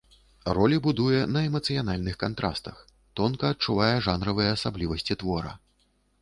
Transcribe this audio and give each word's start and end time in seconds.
Ролі 0.57 0.77
будуе 0.85 1.19
на 1.33 1.43
эмацыянальных 1.49 2.15
кантрастах, 2.23 2.79
тонка 3.21 3.53
адчувае 3.57 3.91
жанравыя 4.07 4.49
асаблівасці 4.57 5.19
твора. 5.25 5.55